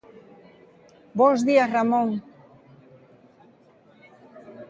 Bos 1.19 1.39
días, 1.47 1.69
Ramón. 1.75 2.09